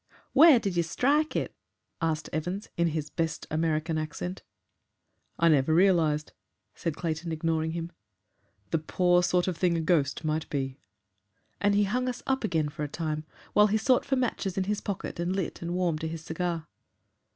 "Where 0.33 0.59
did 0.59 0.75
you 0.75 0.81
strike 0.81 1.35
it?" 1.35 1.55
asked 2.01 2.27
Evans, 2.33 2.69
in 2.75 2.87
his 2.87 3.11
best 3.11 3.45
American 3.51 3.99
accent. 3.99 4.41
"I 5.37 5.47
never 5.47 5.75
realised," 5.75 6.31
said 6.73 6.95
Clayton, 6.95 7.31
ignoring 7.31 7.73
him, 7.73 7.91
"the 8.71 8.79
poor 8.79 9.21
sort 9.21 9.47
of 9.47 9.57
thing 9.57 9.77
a 9.77 9.79
ghost 9.79 10.23
might 10.25 10.49
be," 10.49 10.79
and 11.59 11.75
he 11.75 11.83
hung 11.83 12.09
us 12.09 12.23
up 12.25 12.43
again 12.43 12.69
for 12.69 12.81
a 12.81 12.87
time, 12.87 13.25
while 13.53 13.67
he 13.67 13.77
sought 13.77 14.03
for 14.03 14.15
matches 14.15 14.57
in 14.57 14.63
his 14.63 14.81
pocket 14.81 15.19
and 15.19 15.35
lit 15.35 15.61
and 15.61 15.75
warmed 15.75 16.01
to 16.01 16.07
his 16.07 16.23
cigar. 16.25 16.67